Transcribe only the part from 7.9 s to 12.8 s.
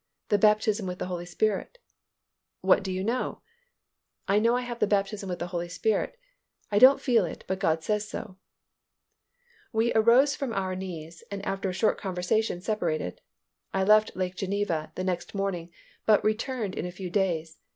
so." We arose from our knees and after a short conversation